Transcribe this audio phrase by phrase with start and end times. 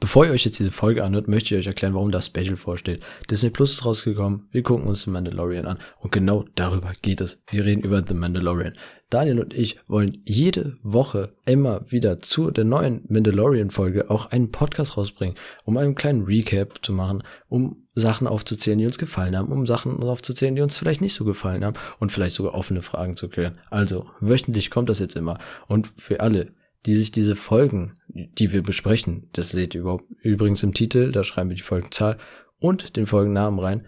[0.00, 3.02] Bevor ihr euch jetzt diese Folge anhört, möchte ich euch erklären, warum das Special vorsteht.
[3.30, 7.42] Disney Plus ist rausgekommen, wir gucken uns The Mandalorian an und genau darüber geht es.
[7.50, 8.72] Wir reden über The Mandalorian.
[9.10, 14.96] Daniel und ich wollen jede Woche immer wieder zu der neuen Mandalorian-Folge auch einen Podcast
[14.96, 19.66] rausbringen, um einen kleinen Recap zu machen, um Sachen aufzuzählen, die uns gefallen haben, um
[19.66, 23.28] Sachen aufzuzählen, die uns vielleicht nicht so gefallen haben und vielleicht sogar offene Fragen zu
[23.28, 23.58] klären.
[23.68, 25.38] Also, wöchentlich kommt das jetzt immer.
[25.66, 26.54] Und für alle,
[26.86, 31.24] die sich diese Folgen, die wir besprechen, das seht ihr überhaupt übrigens im Titel, da
[31.24, 32.16] schreiben wir die Folgenzahl
[32.58, 33.86] und den Folgennamen rein.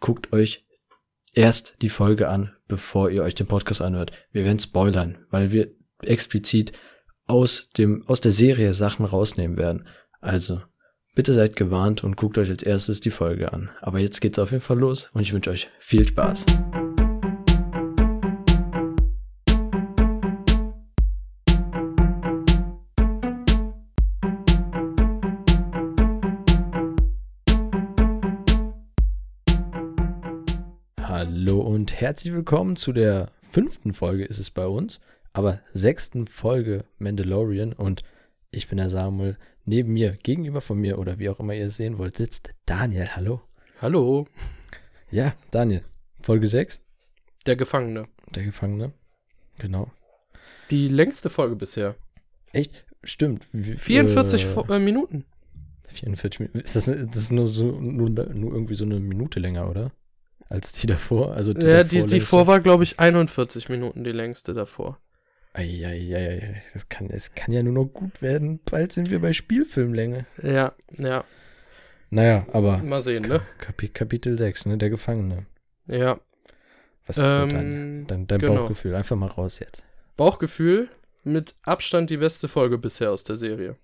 [0.00, 0.64] Guckt euch
[1.32, 4.12] erst die Folge an, bevor ihr euch den Podcast anhört.
[4.32, 5.70] Wir werden spoilern, weil wir
[6.02, 6.72] explizit
[7.26, 9.86] aus dem, aus der Serie Sachen rausnehmen werden.
[10.20, 10.62] Also,
[11.14, 13.70] bitte seid gewarnt und guckt euch als erstes die Folge an.
[13.80, 16.46] Aber jetzt geht's auf jeden Fall los und ich wünsche euch viel Spaß.
[31.20, 35.00] Hallo und herzlich willkommen zu der fünften Folge ist es bei uns,
[35.32, 38.04] aber sechsten Folge Mandalorian und
[38.52, 39.36] ich bin der Samuel.
[39.64, 43.08] Neben mir, gegenüber von mir oder wie auch immer ihr es sehen wollt, sitzt Daniel.
[43.16, 43.40] Hallo.
[43.82, 44.28] Hallo.
[45.10, 45.82] Ja, Daniel.
[46.20, 46.80] Folge 6.
[47.46, 48.04] Der Gefangene.
[48.36, 48.92] Der Gefangene.
[49.58, 49.90] Genau.
[50.70, 51.96] Die längste Folge bisher.
[52.52, 52.86] Echt?
[53.02, 53.48] Stimmt.
[53.50, 55.24] Wie, 44 äh, äh, Minuten.
[55.88, 56.60] 44 Minuten.
[56.60, 59.90] Ist das, das ist nur so nur, nur irgendwie so eine Minute länger, oder?
[60.48, 61.34] Als die davor.
[61.34, 64.98] Also die Ja, davor die, die vor war, glaube ich, 41 Minuten die längste davor.
[65.52, 68.60] Eieieiei, das kann, es kann ja nur noch gut werden.
[68.64, 70.26] Bald sind wir bei Spielfilmlänge.
[70.42, 71.24] Ja, ja.
[72.10, 73.42] Naja, aber Mal sehen, ne?
[73.58, 74.78] Kapi Kapitel 6, ne?
[74.78, 75.46] Der Gefangene.
[75.86, 76.20] Ja.
[77.06, 78.54] Was ist so dein, Ähm, dein, dein genau.
[78.54, 78.94] Bauchgefühl?
[78.94, 79.84] Einfach mal raus jetzt.
[80.16, 80.88] Bauchgefühl
[81.24, 83.76] mit Abstand die beste Folge bisher aus der Serie.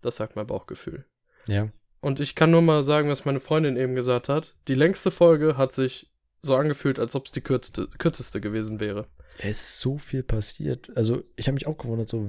[0.00, 1.04] Das sagt mein Bauchgefühl.
[1.46, 1.68] Ja.
[2.02, 4.56] Und ich kann nur mal sagen, was meine Freundin eben gesagt hat.
[4.66, 6.10] Die längste Folge hat sich
[6.42, 9.06] so angefühlt, als ob es die kürzeste, kürzeste gewesen wäre.
[9.38, 10.90] Es ist so viel passiert.
[10.96, 12.28] Also, ich habe mich auch gewundert, so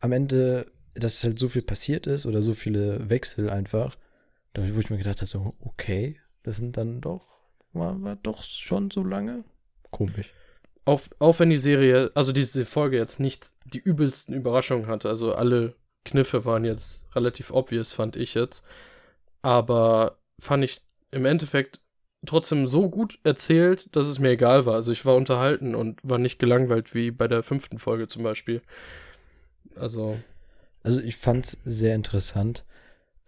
[0.00, 3.96] am Ende, dass halt so viel passiert ist oder so viele Wechsel einfach.
[4.52, 7.26] Da, wo ich mir gedacht habe, so, okay, das sind dann doch,
[7.72, 9.42] war, war doch schon so lange.
[9.90, 10.34] Komisch.
[10.84, 15.34] Auch, auch wenn die Serie, also diese Folge jetzt nicht die übelsten Überraschungen hatte, also
[15.34, 18.62] alle Kniffe waren jetzt relativ obvious, fand ich jetzt.
[19.42, 21.80] Aber fand ich im Endeffekt
[22.26, 24.74] trotzdem so gut erzählt, dass es mir egal war.
[24.74, 28.62] Also ich war unterhalten und war nicht gelangweilt wie bei der fünften Folge zum Beispiel.
[29.76, 30.18] Also,
[30.82, 32.64] Also ich fand's sehr interessant.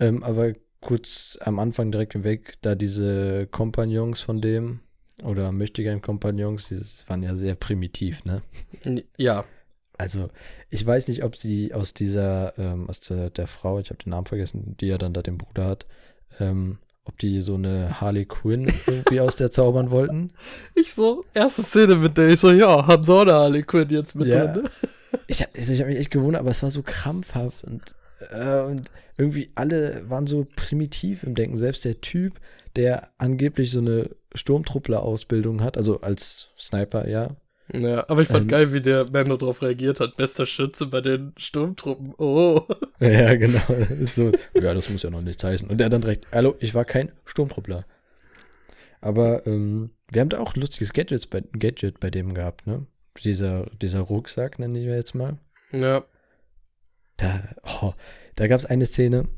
[0.00, 4.80] Ähm, aber kurz am Anfang direkt hinweg, da diese Kompagnons von dem,
[5.22, 8.42] oder möchtegern Kompagnons, die waren ja sehr primitiv, ne?
[9.16, 9.44] ja.
[10.00, 10.28] Also,
[10.70, 14.10] ich weiß nicht, ob sie aus dieser, ähm, aus der, der Frau, ich habe den
[14.10, 15.86] Namen vergessen, die ja dann da den Bruder hat,
[16.40, 20.32] ähm, ob die so eine Harley Quinn irgendwie aus der zaubern wollten.
[20.74, 23.90] Ich so, erste Szene mit der, ich so, ja, haben sie auch eine Harley Quinn
[23.90, 24.46] jetzt mit Ja.
[24.52, 24.70] drin, ne?
[25.26, 27.82] Ich habe ich hab mich echt gewundert, aber es war so krampfhaft und,
[28.30, 31.58] äh, und irgendwie alle waren so primitiv im Denken.
[31.58, 32.34] Selbst der Typ,
[32.76, 37.36] der angeblich so eine Sturmtruppler-Ausbildung hat, also als Sniper, ja.
[37.72, 38.48] Ja, aber ich fand Ähm.
[38.48, 40.16] geil, wie der Mando darauf reagiert hat.
[40.16, 42.14] Bester Schütze bei den Sturmtruppen.
[42.18, 42.66] Oh.
[42.98, 43.60] Ja, genau.
[44.06, 45.68] So, ja, das muss ja noch nichts heißen.
[45.68, 47.84] Und er dann direkt, hallo, ich war kein Sturmtruppler.
[49.00, 52.86] Aber ähm, wir haben da auch ein lustiges Gadgets bei, Gadget bei dem gehabt, ne?
[53.24, 55.38] Dieser, dieser Rucksack, nenne ich jetzt mal.
[55.72, 56.04] Ja.
[57.16, 57.42] Da,
[57.82, 57.92] oh,
[58.34, 59.28] da gab es eine Szene.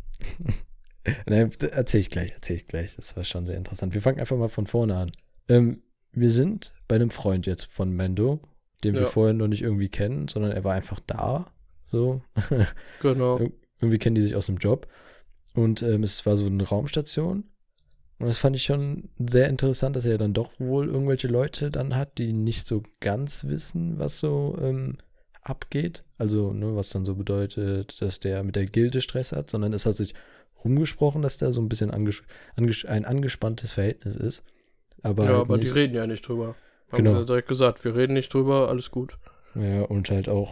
[1.26, 2.97] ne, erzähl ich gleich, erzähl ich gleich.
[2.97, 3.94] Das war schon sehr interessant.
[3.94, 5.12] Wir fangen einfach mal von vorne an.
[5.49, 5.82] Ähm,
[6.12, 8.41] wir sind bei einem Freund jetzt von Mendo,
[8.84, 9.06] den wir Ja.
[9.09, 11.53] vorher noch nicht irgendwie kennen, sondern er war einfach da.
[11.91, 12.23] So.
[13.00, 13.39] Genau.
[13.39, 14.87] Ir- Irgendwie kennen die sich aus dem Job.
[15.55, 17.45] Und ähm, es war so eine Raumstation.
[18.19, 21.97] Und das fand ich schon sehr interessant, dass er dann doch wohl irgendwelche Leute dann
[21.97, 24.99] hat, die nicht so ganz wissen, was so ähm,
[25.43, 26.05] abgeht.
[26.19, 29.87] Also, ne, was dann so bedeutet, dass der mit der Gilde Stress hat, sondern es
[29.87, 30.15] hat sich
[30.65, 32.23] rumgesprochen, dass da so ein bisschen anges
[32.55, 34.44] anges ein angespanntes Verhältnis ist.
[35.02, 36.54] Aber, ja, halt aber die nicht- reden ja nicht drüber.
[36.90, 37.10] Haben Genau.
[37.12, 39.16] sie ja direkt gesagt, wir reden nicht drüber, alles gut.
[39.54, 40.50] Ja, und halt auch,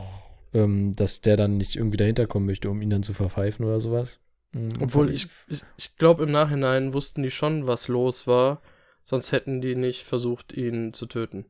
[0.54, 3.80] ähm, dass der dann nicht irgendwie dahinter kommen möchte, um ihn dann zu verpfeifen oder
[3.80, 4.18] sowas.
[4.52, 8.60] Mhm, Obwohl ich, ich, ich glaube, im Nachhinein wussten die schon, was los war.
[9.04, 11.46] Sonst hätten die nicht versucht, ihn zu töten.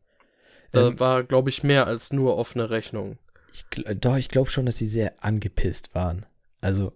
[0.73, 3.19] Da Ähm, war, glaube ich, mehr als nur offene Rechnung.
[3.53, 3.64] Ich,
[3.99, 6.26] doch, ich glaube schon, dass sie sehr angepisst waren.
[6.61, 6.93] Also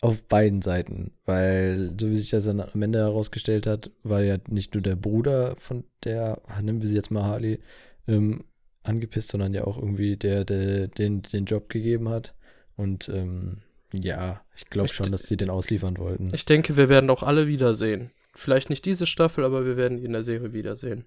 [0.00, 1.12] auf beiden Seiten.
[1.24, 4.96] Weil, so wie sich das dann am Ende herausgestellt hat, war ja nicht nur der
[4.96, 7.60] Bruder von der, ah, nennen wir sie jetzt mal Harley,
[8.08, 8.44] ähm,
[8.82, 12.34] angepisst, sondern ja auch irgendwie der, der den, den Job gegeben hat.
[12.76, 13.58] Und ähm,
[13.92, 16.32] Ja, ich glaube schon, dass sie den ausliefern wollten.
[16.34, 18.10] Ich denke, wir werden auch alle wiedersehen.
[18.34, 21.04] Vielleicht nicht diese Staffel, aber wir werden ihn in der Serie wiedersehen.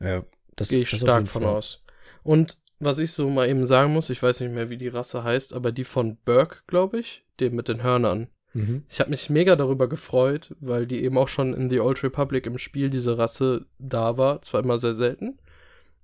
[0.00, 0.24] ja,
[0.56, 1.54] das Gehe ich das stark von Fall.
[1.54, 1.82] aus.
[2.22, 5.24] Und was ich so mal eben sagen muss, ich weiß nicht mehr, wie die Rasse
[5.24, 8.28] heißt, aber die von Burke, glaube ich, dem mit den Hörnern.
[8.54, 8.84] Mhm.
[8.88, 12.46] Ich habe mich mega darüber gefreut, weil die eben auch schon in The Old Republic
[12.46, 14.42] im Spiel diese Rasse da war.
[14.42, 15.38] Zwar immer sehr selten,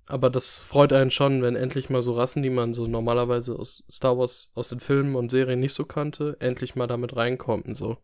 [0.07, 3.85] aber das freut einen schon, wenn endlich mal so Rassen, die man so normalerweise aus
[3.89, 7.75] Star Wars, aus den Filmen und Serien nicht so kannte, endlich mal damit reinkommen.
[7.75, 7.99] So.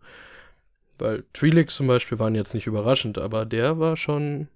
[0.98, 4.48] Weil Twi'leks zum Beispiel waren jetzt nicht überraschend, aber der war schon.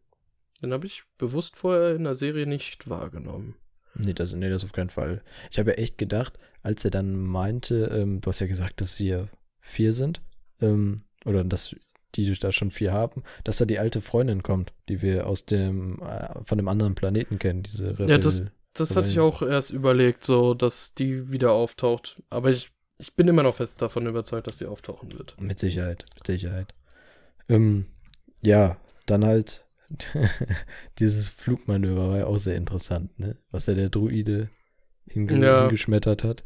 [0.62, 3.56] Den habe ich bewusst vorher in der Serie nicht wahrgenommen.
[3.94, 5.22] Nee, das, nee, das auf keinen Fall.
[5.50, 9.00] Ich habe ja echt gedacht, als er dann meinte, ähm, du hast ja gesagt, dass
[9.00, 9.28] wir
[9.70, 10.20] vier sind,
[10.60, 11.74] ähm, oder dass
[12.16, 16.00] die da schon vier haben, dass da die alte Freundin kommt, die wir aus dem,
[16.02, 18.10] äh, von dem anderen Planeten kennen, diese Rebell.
[18.10, 18.44] Ja, das-
[18.74, 22.22] Das hatte ich auch erst überlegt, so, dass die wieder auftaucht.
[22.30, 25.36] Aber ich, ich bin immer noch fest davon überzeugt, dass die auftauchen wird.
[25.40, 26.74] Mit Sicherheit, mit Sicherheit.
[27.48, 27.86] Ähm,
[28.42, 28.76] ja,
[29.06, 29.64] dann halt
[30.98, 33.36] dieses Flugmanöver war ja auch sehr interessant, ne?
[33.50, 34.48] Was da der Druide
[35.06, 35.60] hinge Ja.
[35.62, 36.44] hingeschmettert hat.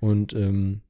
[0.00, 0.82] Und ähm,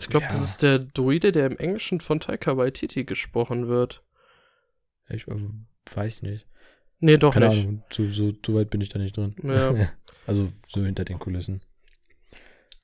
[0.00, 0.32] Ich glaube, Ja.
[0.32, 4.02] das ist der Druide, der im Englischen von Taika Waititi gesprochen wird.
[5.08, 5.34] ich äh,
[5.94, 6.46] weiß nicht.
[6.98, 7.64] Nee, doch Keine nicht.
[7.66, 9.34] Ahnung, so, so, so weit bin ich da nicht drin.
[9.42, 9.74] Ja.
[10.26, 11.62] also so hinter den Kulissen.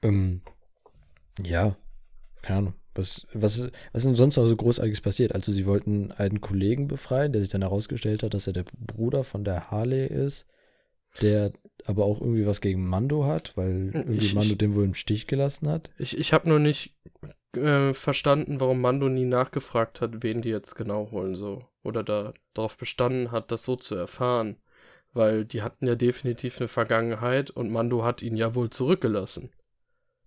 [0.03, 0.43] Ähm,
[1.43, 1.77] ja,
[2.43, 2.75] keine Ahnung.
[2.95, 5.35] Was, was, ist- was ist denn sonst noch so Großartiges passiert?
[5.35, 9.23] Also sie wollten einen Kollegen befreien, der sich dann herausgestellt hat, dass er der Bruder
[9.23, 10.47] von der Harley ist,
[11.23, 11.53] der
[11.85, 15.27] aber auch irgendwie was gegen Mando hat, weil irgendwie Ich- Mando den wohl im Stich
[15.27, 15.91] gelassen hat.
[15.99, 16.95] Ich, ich habe nur nicht
[17.55, 21.65] äh, verstanden, warum Mando nie nachgefragt hat, wen die jetzt genau holen, so.
[21.83, 24.57] Oder da darauf bestanden hat, das so zu erfahren.
[25.13, 29.51] Weil die hatten ja definitiv eine Vergangenheit und Mando hat ihn ja wohl zurückgelassen.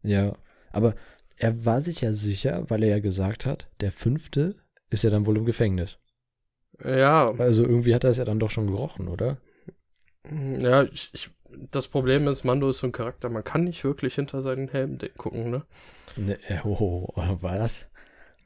[0.01, 0.33] Ja,
[0.71, 0.95] aber
[1.37, 4.55] er war sich ja sicher, weil er ja gesagt hat, der fünfte
[4.89, 5.99] ist ja dann wohl im Gefängnis.
[6.83, 9.37] Ja, Also irgendwie hat er es ja dann doch schon gerochen, oder?
[10.59, 11.29] Ja, ich, ich,
[11.71, 14.99] das Problem ist, Mando ist so ein Charakter, man kann nicht wirklich hinter seinen Helm
[15.17, 15.65] gucken, ne?
[16.15, 17.87] Ne, äh, oh, was?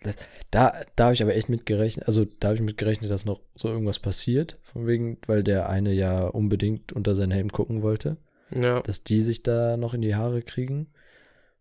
[0.01, 0.17] Das,
[0.51, 3.23] da da habe ich aber echt mit gerechnet, also da habe ich mit gerechnet, dass
[3.25, 7.81] noch so irgendwas passiert, von wegen, weil der eine ja unbedingt unter seinen Helm gucken
[7.81, 8.17] wollte,
[8.51, 10.87] Ja, dass die sich da noch in die Haare kriegen.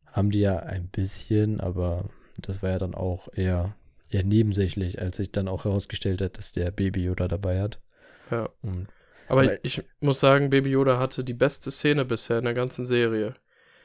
[0.06, 3.76] Haben die ja ein bisschen, aber das war ja dann auch eher,
[4.10, 7.80] eher nebensächlich, als sich dann auch herausgestellt hat, dass der Baby Yoda dabei hat.
[8.30, 8.48] ja.
[8.62, 8.88] Und
[9.28, 12.54] Aber Aber- ich, ich muss sagen, Baby Yoda hatte die beste Szene bisher in der
[12.54, 13.34] ganzen Serie.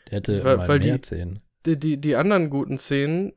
[0.09, 1.41] der hätte Weil- weil die- mehr Zähnen.
[1.65, 3.33] Die, die, die anderen guten Szenen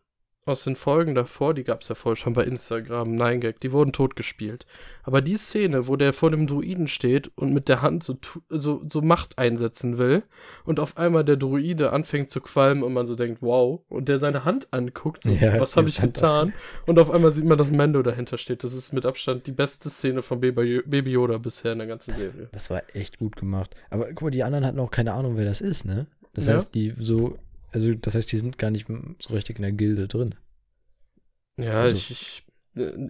[0.50, 3.92] aus den Folgen davor, die gab es ja vorher schon bei Instagram, 9gag, die wurden
[3.92, 4.66] totgespielt.
[5.02, 8.18] Aber die Szene, wo der vor dem Druiden steht und mit der Hand so,
[8.50, 10.22] so, so Macht einsetzen will
[10.64, 14.18] und auf einmal der Druide anfängt zu qualmen und man so denkt, wow, und der
[14.18, 16.52] seine Hand anguckt, so, Ja, was habe ich getan?
[16.86, 18.62] Und auf einmal sieht man, dass Mando dahinter steht.
[18.62, 22.10] Das ist mit Abstand die beste Szene von Baby Baby Yoda bisher in der ganzen
[22.10, 22.48] Das, Serie.
[22.52, 23.74] das war echt gut gemacht.
[23.88, 26.06] Aber guck mal, die anderen hatten auch keine Ahnung, wer das ist, ne?
[26.34, 26.54] Das Ja.
[26.54, 27.38] heißt, die so,
[27.72, 30.34] also das heißt, die sind gar nicht so richtig in der Gilde drin.
[31.56, 32.44] Ja, Also- ich, ich,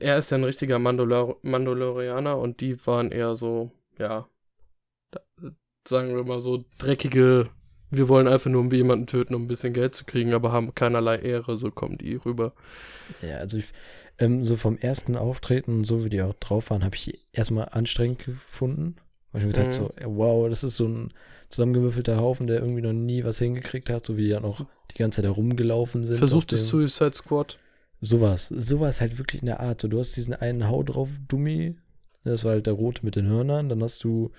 [0.01, 4.29] er ist ja ein richtiger Mandalor Mandalorianer und die waren eher so, ja,
[5.87, 7.51] sagen wir mal so dreckige,
[7.91, 11.17] wir wollen einfach nur jemanden töten, um ein bisschen Geld zu kriegen, aber haben keinerlei
[11.19, 12.55] Ehre, so kommen die rüber.
[13.23, 13.67] Ja, also ich,
[14.19, 17.69] ähm, so vom ersten Auftreten und so, wie die auch drauf waren, habe ich erstmal
[17.71, 18.97] anstrengend gefunden.
[19.33, 19.85] Weil ich mir gedacht Mhm.
[19.85, 21.13] so, ey, wow, das ist so ein
[21.49, 24.61] zusammengewürfelter Haufen, der irgendwie noch nie was hingekriegt hat, so wie die dann auch
[24.93, 26.19] die ganze Zeit herumgelaufen sind.
[26.19, 27.59] Versucht auf es dem- Suicide Squad.
[28.01, 29.81] Sowas, sowas halt wirklich in der Art.
[29.81, 31.77] So, du hast diesen einen Hau drauf Dummy,
[32.25, 33.69] das war halt der rote mit den Hörnern.
[33.69, 34.31] Dann hast du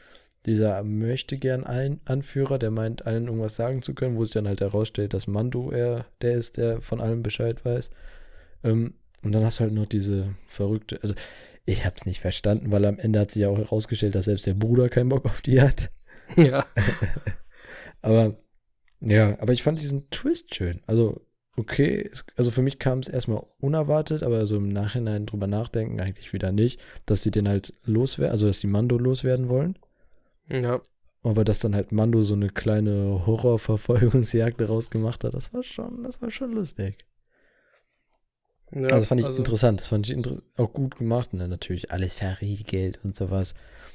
[0.47, 4.47] dieser möchte gern ein Anführer, der meint, allen irgendwas sagen zu können, wo sich dann
[4.47, 7.91] halt herausstellt, dass Mando er der ist, der von allem Bescheid weiß.
[8.63, 11.13] Ähm, und dann hast du halt noch diese verrückte, also
[11.71, 14.53] ich hab's nicht verstanden, weil am Ende hat sich ja auch herausgestellt, dass selbst der
[14.53, 15.91] Bruder keinen Bock auf die hat.
[16.35, 16.65] ja.
[18.01, 18.35] Aber
[19.01, 20.81] ja, aber ich fand diesen Twist schön.
[20.85, 21.21] Also,
[21.57, 25.99] okay, es, also für mich kam es erstmal unerwartet, aber so im Nachhinein drüber nachdenken
[25.99, 29.77] eigentlich wieder nicht, dass sie den halt loswerden, also dass die Mando loswerden wollen.
[30.47, 30.81] Ja.
[31.23, 36.03] Aber dass dann halt Mando so eine kleine Horrorverfolgungsjagd daraus gemacht hat, das war schon,
[36.03, 36.97] das war schon lustig.
[38.73, 40.17] Ja also das fand ich interessant, das fand ich
[40.57, 41.33] auch gut gemacht.
[41.33, 41.47] Ne?
[41.47, 43.53] Natürlich alles verriegelt und sowas.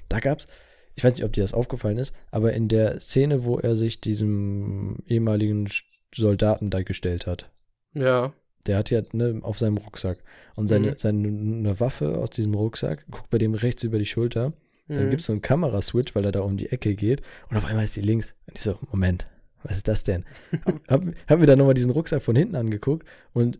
[0.08, 0.46] Da gab's,
[0.94, 4.00] ich weiß nicht, ob dir das aufgefallen ist, aber in der Szene, wo er sich
[4.00, 5.68] diesem ehemaligen
[6.14, 7.50] Soldaten da gestellt hat,
[7.92, 8.32] Ja.
[8.66, 10.22] der hat ja ne, auf seinem Rucksack
[10.54, 10.98] und seine, Mhm.
[10.98, 14.52] seine eine Waffe aus diesem Rucksack, guckt bei dem rechts über die Schulter,
[14.88, 15.10] dann Mhm.
[15.10, 17.84] gibt es so einen Kameraswitch, weil er da um die Ecke geht und auf einmal
[17.84, 18.34] ist die links.
[18.46, 19.26] Und ich so, Moment,
[19.62, 20.24] Was ist das denn?
[20.88, 23.58] hab, hab mir dann nochmal diesen Rucksack von hinten angeguckt und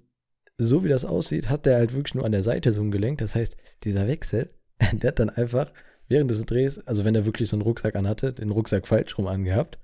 [0.58, 3.20] so wie das aussieht, hat der halt wirklich nur an der Seite so gelenkt.
[3.20, 4.50] Das heißt, dieser Wechsel,
[4.92, 5.72] der hat dann einfach
[6.08, 9.26] während des Drehs, also wenn er wirklich so einen Rucksack anhatte, den Rucksack falsch rum
[9.26, 9.78] angehabt.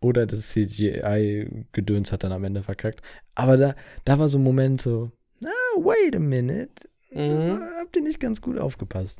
[0.00, 3.00] Oder das CGI-Gedöns hat dann am Ende verkackt.
[3.34, 5.10] Aber da, da war so ein Moment so,
[5.42, 6.72] ah, wait a minute.
[7.10, 7.28] Mhm.
[7.28, 9.18] Das, habt ihr nicht ganz gut aufgepasst.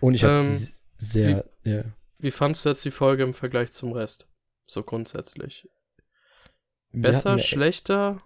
[0.00, 1.84] Und ich habe ähm, sehr, wie, ja.
[2.18, 4.28] Wie fandst du jetzt die Folge im Vergleich zum Rest?
[4.66, 5.68] So grundsätzlich.
[6.92, 8.22] Besser, schlechter?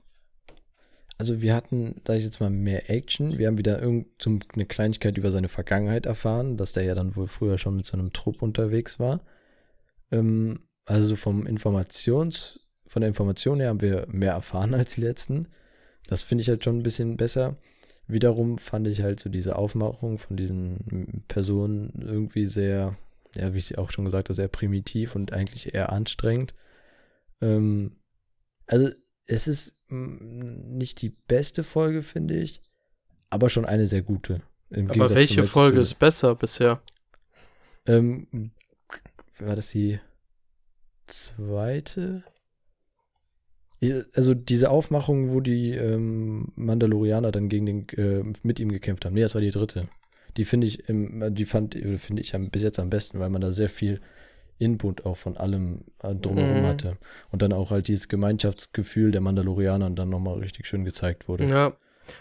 [1.23, 3.38] Also wir hatten, sag ich jetzt mal, mehr Action.
[3.38, 7.59] Wir haben wieder irgendeine Kleinigkeit über seine Vergangenheit erfahren, dass der ja dann wohl früher
[7.59, 9.21] schon mit so einem Trupp unterwegs war.
[10.11, 15.47] Ähm, also vom Informations, von der Information her haben wir mehr erfahren als die letzten.
[16.09, 17.57] Das finde ich halt schon ein bisschen besser.
[18.09, 22.97] Wiederum fand ich halt so diese Aufmachung von diesen Personen irgendwie sehr,
[23.37, 26.52] ja, wie ich auch schon gesagt habe, sehr primitiv und eigentlich eher anstrengend.
[27.41, 27.93] Ähm,
[28.67, 28.88] also
[29.26, 32.62] es ist mm, nicht die beste Folge, finde ich,
[33.31, 34.43] aber schon eine sehr gute.
[34.71, 36.83] aber welche Folge ist besser bisher?
[37.87, 38.52] Ähm,
[39.38, 39.99] war das die
[41.07, 42.23] zweite?
[44.14, 49.14] Also diese Aufmachung, wo die ähm, Mandalorianer dann gegen den äh, mit ihm gekämpft haben.
[49.14, 49.88] Nee, das war die dritte.
[50.37, 53.50] Die finde ich, im, die fand, finde ich bis jetzt am besten, weil man da
[53.50, 54.00] sehr viel
[54.59, 56.66] Input auch von allem äh, drumherum mhm.
[56.66, 56.97] hatte.
[57.30, 61.47] Und dann auch halt dieses Gemeinschaftsgefühl der Mandalorianer dann nochmal richtig schön gezeigt wurde.
[61.47, 61.73] Ja.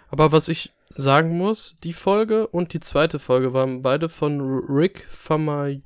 [0.10, 5.06] Aber was ich sagen muss, die Folge und die zweite Folge waren beide von Rick
[5.10, 5.82] Famayuiva.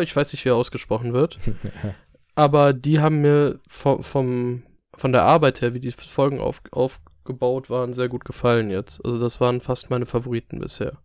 [0.00, 1.38] Ich weiß nicht, wie er ausgesprochen wird.
[2.34, 4.62] Aber die haben mir vom, vom,
[4.94, 9.04] von der Arbeit her, wie die Folgen auf, aufgebaut waren, sehr gut gefallen jetzt.
[9.04, 10.98] Also das waren fast meine Favoriten bisher.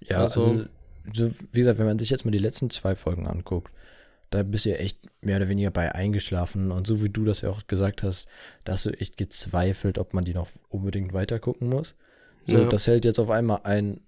[0.00, 0.66] Ja, also, also
[1.14, 3.72] so, wie gesagt, wenn man sich jetzt mal die letzten zwei Folgen anguckt,
[4.30, 6.72] da bist du ja echt mehr oder weniger bei eingeschlafen.
[6.72, 8.28] Und so wie du das ja auch gesagt hast,
[8.64, 11.94] da hast du echt gezweifelt, ob man die noch unbedingt weiter gucken muss.
[12.46, 12.68] So, ja.
[12.68, 14.00] das hält jetzt auf einmal ein,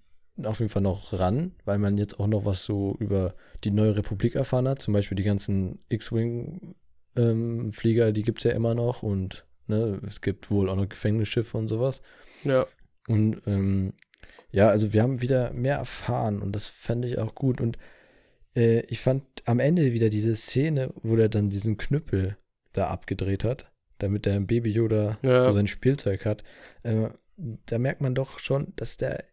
[0.43, 3.97] auf jeden Fall noch ran, weil man jetzt auch noch was so über die neue
[3.97, 4.81] Republik erfahren hat.
[4.81, 10.21] Zum Beispiel die ganzen X-Wing-Flieger, ähm, die gibt es ja immer noch und ne, es
[10.21, 12.01] gibt wohl auch noch Gefängnisschiffe und sowas.
[12.43, 12.65] Ja.
[13.07, 13.93] Und ähm,
[14.51, 17.61] ja, also wir haben wieder mehr erfahren und das fände ich auch gut.
[17.61, 17.77] Und
[18.55, 22.37] äh, ich fand am Ende wieder diese Szene, wo der dann diesen Knüppel
[22.73, 25.43] da abgedreht hat, damit der Baby Yoda ja.
[25.43, 26.43] so sein Spielzeug hat.
[26.83, 29.23] Äh, da merkt man doch schon, dass der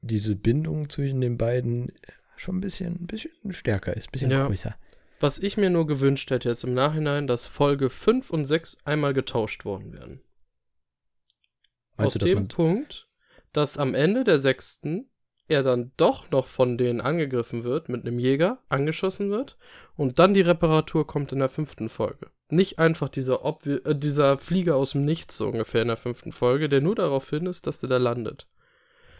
[0.00, 1.92] diese Bindung zwischen den beiden
[2.36, 4.46] schon ein bisschen, ein bisschen stärker ist, ein bisschen ja.
[4.46, 4.76] größer.
[5.20, 9.14] Was ich mir nur gewünscht hätte jetzt im Nachhinein, dass Folge 5 und 6 einmal
[9.14, 10.20] getauscht worden wären.
[11.96, 13.08] Meinst Aus du, dem Punkt,
[13.54, 15.08] dass am Ende der sechsten
[15.48, 19.58] er dann doch noch von denen angegriffen wird mit einem Jäger, angeschossen wird
[19.96, 22.30] und dann die Reparatur kommt in der fünften Folge.
[22.48, 26.32] Nicht einfach dieser, Obvi äh, dieser Flieger aus dem Nichts so ungefähr in der fünften
[26.32, 28.46] Folge, der nur darauf hin ist, dass der da landet.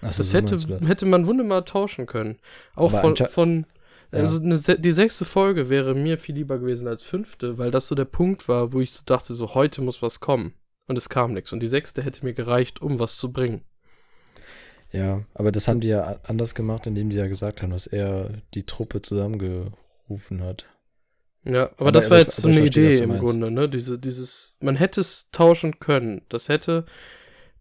[0.00, 2.38] Ach, das so hätte, hätte man wunderbar tauschen können.
[2.74, 3.66] Auch Aber von, von
[4.12, 4.20] ja.
[4.20, 7.94] also eine, die sechste Folge wäre mir viel lieber gewesen als fünfte, weil das so
[7.94, 10.54] der Punkt war, wo ich so dachte, so heute muss was kommen.
[10.86, 11.52] Und es kam nichts.
[11.52, 13.62] Und die sechste hätte mir gereicht, um was zu bringen.
[14.94, 18.30] Ja, aber das haben die ja anders gemacht, indem die ja gesagt haben, dass er
[18.54, 20.66] die Truppe zusammengerufen hat.
[21.44, 23.68] Ja, aber, aber das war jetzt so eine Idee im Grunde, ne?
[23.68, 26.22] Diese, dieses, man hätte es tauschen können.
[26.28, 26.84] Das hätte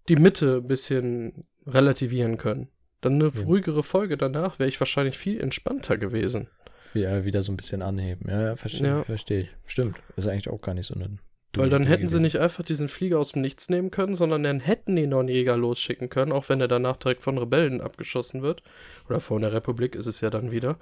[0.10, 2.70] die Mitte ein bisschen relativieren können.
[3.02, 3.42] Dann eine ja.
[3.42, 6.50] ruhigere Folge danach wäre ich wahrscheinlich viel entspannter gewesen.
[6.94, 8.30] Ja, wieder so ein bisschen anheben.
[8.30, 9.04] Ja, ja, verstehe ja.
[9.06, 9.50] versteh ich.
[9.66, 9.98] Stimmt.
[10.16, 11.20] Ist eigentlich auch gar nicht so ein
[11.56, 14.60] weil dann hätten sie nicht einfach diesen Flieger aus dem Nichts nehmen können, sondern dann
[14.60, 18.42] hätten die noch einen Jäger losschicken können, auch wenn er danach direkt von Rebellen abgeschossen
[18.42, 18.64] wird.
[19.08, 20.78] Oder von der Republik ist es ja dann wieder.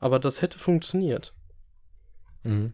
[0.00, 1.34] Aber das hätte funktioniert.
[2.42, 2.72] Mhm.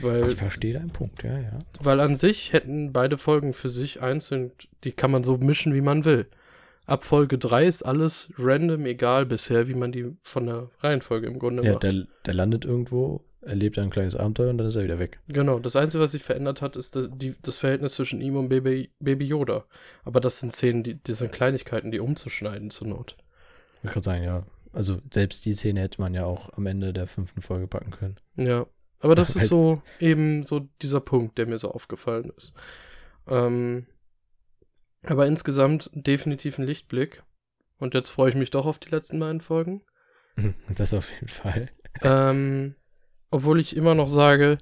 [0.00, 1.58] Weil, ich verstehe deinen Punkt, ja, ja.
[1.80, 4.52] Weil an sich hätten beide Folgen für sich einzeln,
[4.84, 6.26] die kann man so mischen, wie man will.
[6.86, 11.38] Ab Folge 3 ist alles random egal bisher, wie man die von der Reihenfolge im
[11.38, 11.84] Grunde ja, macht.
[11.84, 15.20] Ja, der, der landet irgendwo erlebt ein kleines Abenteuer und dann ist er wieder weg.
[15.28, 18.48] Genau, das Einzige, was sich verändert hat, ist das, die, das Verhältnis zwischen ihm und
[18.48, 19.64] Baby, Baby Yoda.
[20.04, 23.16] Aber das sind Szenen, die, die sind Kleinigkeiten, die umzuschneiden zur Not.
[23.82, 24.46] Ich kann sagen, ja.
[24.72, 28.20] Also selbst die Szene hätte man ja auch am Ende der fünften Folge packen können.
[28.36, 28.66] Ja,
[29.00, 32.54] aber das ist so eben so dieser Punkt, der mir so aufgefallen ist.
[33.26, 33.86] Ähm,
[35.02, 37.22] aber insgesamt definitiv ein Lichtblick.
[37.78, 39.82] Und jetzt freue ich mich doch auf die letzten beiden Folgen.
[40.76, 41.68] Das auf jeden Fall.
[42.02, 42.76] Ähm,
[43.30, 44.58] obwohl ich immer noch sage,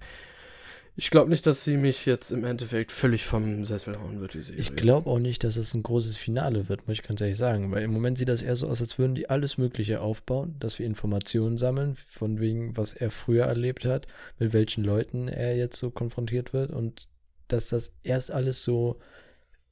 [0.99, 4.43] Ich glaube nicht, dass sie mich jetzt im Endeffekt völlig vom Sessel hauen wird, die
[4.43, 4.59] Serie.
[4.59, 7.71] Ich glaube auch nicht, dass es ein großes Finale wird, muss ich ganz ehrlich sagen.
[7.71, 10.79] Weil im Moment sieht das eher so aus, als würden die alles Mögliche aufbauen, dass
[10.79, 14.07] wir Informationen sammeln, von wegen, was er früher erlebt hat,
[14.39, 17.09] mit welchen Leuten er jetzt so konfrontiert wird und
[17.49, 18.99] dass das erst alles so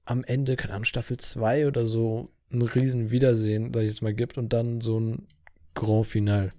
[0.04, 4.12] am Ende, keine Ahnung, Staffel 2 oder so ein riesen Wiedersehen, sag ich jetzt mal,
[4.12, 5.26] gibt und dann so ein
[5.72, 6.52] Grand Final.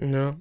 [0.00, 0.36] Ja.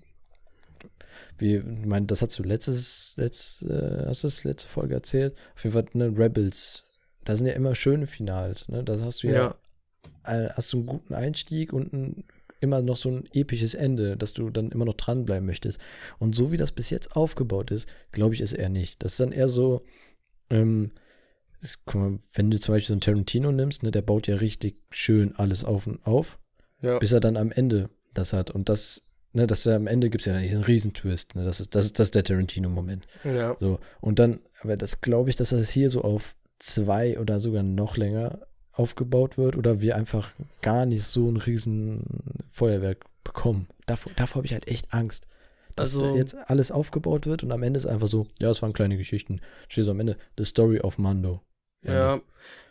[1.37, 5.35] Wie, ich meine, das hast du letztes, letzt, äh, hast du das letzte Folge erzählt?
[5.55, 6.99] Auf jeden Fall, ne, Rebels.
[7.25, 8.83] Da sind ja immer schöne Finals, ne?
[8.83, 9.33] Da hast du ja,
[10.25, 10.45] Ja.
[10.45, 12.25] äh, hast du einen guten Einstieg und ein,
[12.59, 15.79] immer noch so ein episches Ende, dass du dann immer noch dranbleiben möchtest.
[16.19, 19.03] Und so wie das bis jetzt aufgebaut ist, glaube ich es eher nicht.
[19.03, 19.85] Das ist dann eher so,
[20.49, 20.91] ähm,
[21.85, 24.81] guck mal, wenn du zum Beispiel so einen Tarantino nimmst, ne, der baut ja richtig
[24.91, 26.39] schön alles auf und auf
[26.81, 26.99] Ja.
[26.99, 28.51] bis er dann am Ende das hat.
[28.51, 31.35] Und das, ne, dass am Ende gibt es ja nicht einen Riesentwist.
[31.35, 31.43] Ne?
[31.43, 33.05] Das, ist, das, ist, das ist der Tarantino-Moment.
[33.23, 33.55] Ja.
[33.59, 33.79] So.
[34.01, 37.97] Und dann, aber das glaube ich, dass das hier so auf zwei oder sogar noch
[37.97, 38.39] länger
[38.71, 42.03] aufgebaut wird oder wir einfach gar nicht so ein riesen
[42.51, 43.67] Feuerwerk bekommen.
[43.85, 45.27] Davor, davor habe ich halt echt Angst.
[45.75, 48.73] Dass Also- jetzt alles aufgebaut wird und am Ende ist einfach so, ja, es waren
[48.73, 49.41] kleine Geschichten.
[49.67, 51.41] Steht so am Ende, The Story of Mando.
[51.83, 52.21] Ja,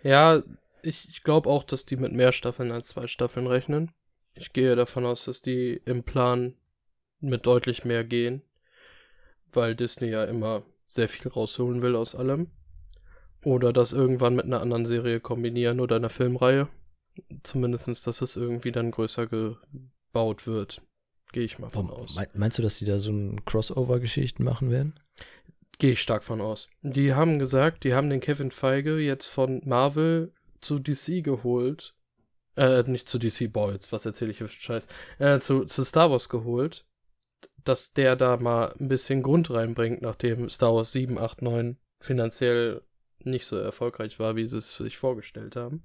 [0.03, 0.43] ja,
[0.83, 3.91] ich, ich glaube auch, dass die mit mehr Staffeln als zwei Staffeln rechnen.
[4.35, 6.55] Ich gehe davon aus, dass die im Plan
[7.21, 8.43] mit deutlich mehr gehen,
[9.53, 12.51] weil Disney ja immer sehr viel rausholen will aus allem.
[13.45, 16.69] Oder das irgendwann mit einer anderen Serie kombinieren oder einer Filmreihe.
[17.43, 20.81] Zumindest, dass es irgendwie dann größer gebaut wird.
[21.33, 22.15] Gehe ich mal von Warum- aus.
[22.15, 24.95] mei- Meinst du, dass die da so ein Crossover-Geschichten machen werden?
[25.79, 26.69] Gehe ich stark von aus.
[26.83, 31.95] Die haben gesagt, die haben den Kevin Feige jetzt von Marvel zu DC geholt.
[32.57, 34.87] Äh, nicht zu DC Boys, was erzähle ich für Scheiß.
[35.19, 36.87] Äh, zu, zu Star Wars geholt.
[37.65, 42.83] Dass der da mal ein bisschen Grund reinbringt, nachdem Star Wars 7, 8, 9 finanziell
[43.21, 45.85] nicht so erfolgreich war, wie sie es sich vorgestellt haben.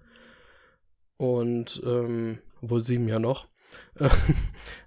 [1.17, 3.47] Und, ähm, obwohl 7 ja noch.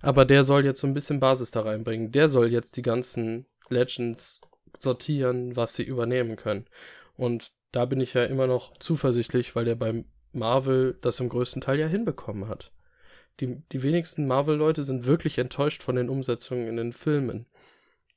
[0.00, 2.12] Aber der soll jetzt so ein bisschen Basis da reinbringen.
[2.12, 4.40] Der soll jetzt die ganzen Legends
[4.78, 6.66] sortieren, was sie übernehmen können.
[7.16, 11.60] Und da bin ich ja immer noch zuversichtlich, weil der beim Marvel das im größten
[11.60, 12.72] Teil ja hinbekommen hat.
[13.40, 17.46] Die, die wenigsten Marvel-Leute sind wirklich enttäuscht von den Umsetzungen in den Filmen,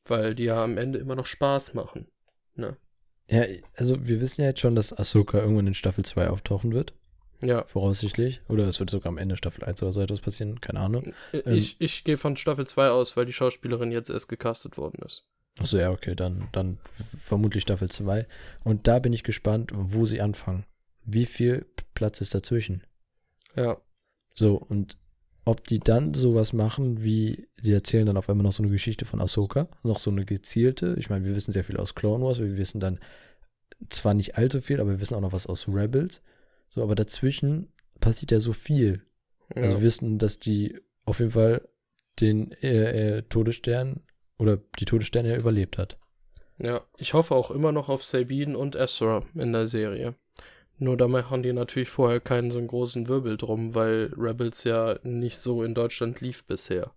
[0.05, 2.07] weil die ja am Ende immer noch Spaß machen.
[2.55, 2.75] Ne?
[3.29, 3.43] Ja,
[3.77, 6.93] also wir wissen ja jetzt schon, dass Ahsoka irgendwann in Staffel 2 auftauchen wird,
[7.41, 8.41] Ja, voraussichtlich.
[8.49, 11.13] Oder es wird sogar am Ende Staffel 1 oder so etwas passieren, keine Ahnung.
[11.45, 15.29] ich, ich gehe von Staffel 2 aus, weil die Schauspielerin jetzt erst gecastet worden ist.
[15.59, 16.79] Achso, ja, okay, dann, dann
[17.19, 18.25] vermutlich Staffel 2.
[18.63, 20.65] Und da bin ich gespannt, wo sie anfangen.
[21.05, 22.83] Wie viel Platz ist dazwischen?
[23.55, 23.77] Ja,
[24.35, 24.97] So, und
[25.45, 29.05] ob die dann sowas machen, wie, die erzählen dann auf einmal noch so eine Geschichte
[29.05, 30.95] von Ahsoka, noch so eine gezielte.
[30.97, 32.99] Ich meine, wir wissen sehr viel aus Clone Wars, wir wissen dann
[33.89, 36.21] zwar nicht allzu viel, aber wir wissen auch noch was aus Rebels.
[36.69, 39.05] So, aber dazwischen passiert ja so viel.
[39.55, 39.63] ja.
[39.63, 41.67] Also wir wissen, dass die auf jeden Fall
[42.21, 44.01] den äh, äh, Todesstern
[44.37, 45.97] oder die Todessterne ja überlebt hat.
[46.59, 50.15] Ja, ich hoffe auch immer noch auf Sabine und Ezra in der Serie.
[50.83, 54.99] Nur da machen die natürlich vorher keinen so einen großen Wirbel drum, weil Rebels ja
[55.03, 56.91] nicht so in Deutschland lief bisher.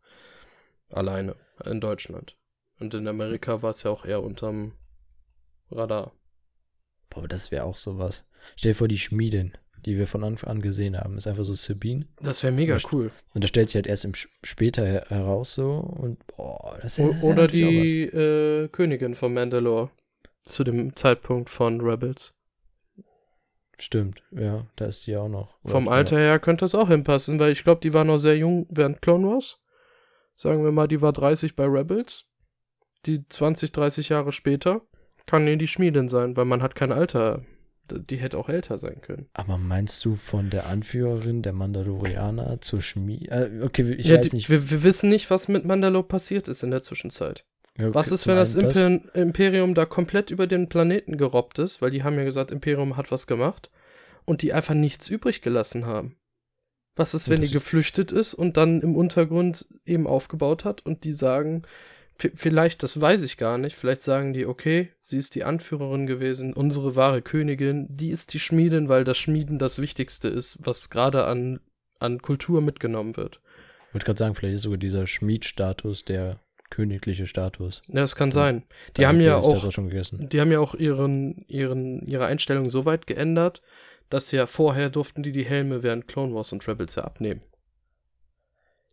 [0.88, 2.36] Alleine in Deutschland.
[2.80, 4.72] Und in Amerika war es ja auch eher unterm
[5.70, 6.12] Radar.
[7.10, 8.28] Boah, aber das wäre auch sowas.
[8.56, 9.52] Stell dir vor, die Schmiedin,
[9.84, 12.08] die wir von Anfang an gesehen haben, ist einfach so Sabine.
[12.20, 12.92] Das wäre mega Echt?
[12.92, 13.12] cool.
[13.34, 17.22] Und das stellt sich halt erst im, später her heraus so und boah, das ist
[17.22, 19.90] oder die äh, Königin von Mandalore.
[20.42, 22.35] Zu dem Zeitpunkt von Rebels.
[23.78, 25.58] Stimmt, ja, da ist sie auch noch.
[25.62, 28.36] Oder- Vom Alter her könnte das auch hinpassen, weil ich glaube, die war noch sehr
[28.36, 29.60] jung während Clone Wars.
[30.34, 32.24] Sagen wir mal, die war 30 bei Rebels.
[33.06, 34.82] Die 20, 30 Jahre später
[35.26, 37.42] kann die die Schmiedin sein, weil man hat kein Alter.
[37.88, 39.28] Die hätte auch älter sein können.
[39.34, 43.28] Aber meinst du von der Anführerin der Mandalorianer zur Schmied?
[43.30, 44.50] Äh, okay, ich ja, weiß die, nicht.
[44.50, 47.44] Wir, wir wissen nicht, was mit Mandalore passiert ist in der Zwischenzeit.
[47.78, 51.82] Ja, okay, Was ist, wenn das, Imper Imperium da komplett über den Planeten gerobbt ist?
[51.82, 53.70] Weil die haben ja gesagt, Imperium hat was gemacht.
[54.24, 56.16] Und die einfach nichts übrig gelassen haben.
[56.96, 61.12] Was ist, wenn die geflüchtet ist und dann im Untergrund eben aufgebaut hat und die
[61.12, 61.62] sagen,
[62.16, 66.54] vielleicht, das weiß ich gar nicht, vielleicht sagen die, okay, sie ist die Anführerin gewesen,
[66.54, 71.26] unsere wahre Königin, die ist die Schmiedin, weil das Schmieden das Wichtigste ist, was gerade
[71.26, 71.60] an,
[71.98, 73.40] an Kultur mitgenommen wird.
[73.88, 77.82] Ich wollte gerade sagen, vielleicht ist sogar dieser Schmiedstatus der königliche Status.
[77.88, 78.34] Ja, das kann Ja.
[78.34, 78.62] sein.
[78.96, 80.28] Die Da haben ja auch gegessen.
[80.28, 83.62] Die haben ja auch ihren, ihren, ihre Einstellung so weit geändert,
[84.10, 87.42] dass ja vorher durften die die Helme während Clone Wars und Rebels ja abnehmen.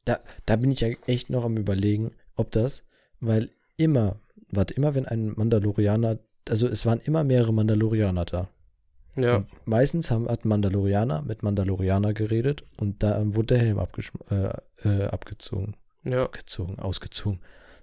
[0.06, 2.84] Da, da bin ich ja echt noch am überlegen, ob das,
[3.20, 4.20] weil immer,
[4.52, 8.50] warte, immer wenn ein Mandalorianer, also es waren immer mehrere Mandalorianer da.
[9.16, 9.38] Ja.
[9.38, 13.80] Und meistens haben, hat Mandalorianer mit Mandalorianer geredet und da wurde der Helm
[14.30, 14.50] äh,
[14.88, 15.76] äh, abgezogen.
[16.04, 16.24] Ja.
[16.24, 17.40] Abgezogen, ausgezogen.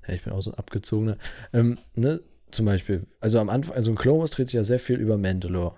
[0.07, 1.17] Ja, ich bin auch so ein abgezogener.
[1.53, 4.81] Ähm, ne, zum Beispiel, also am Anfang, also in Clone Wars dreht sich ja sehr
[4.81, 5.77] viel über Mandalore.